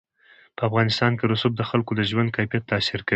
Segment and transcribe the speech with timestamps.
[0.57, 3.09] په افغانستان کې رسوب د خلکو د ژوند کیفیت تاثیر کوي.